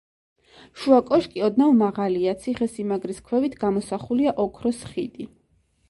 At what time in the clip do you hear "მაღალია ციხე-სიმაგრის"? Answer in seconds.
1.83-3.23